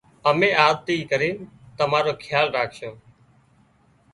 امين 0.29 0.53
آز 0.65 0.75
ٿي 0.85 0.95
ڪرينَ 1.09 1.35
تمارو 1.77 2.11
کيال 2.23 2.45
ڪرشان 2.53 2.93